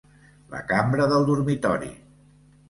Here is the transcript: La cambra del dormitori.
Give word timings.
La 0.53 0.61
cambra 0.71 1.07
del 1.11 1.27
dormitori. 1.27 1.93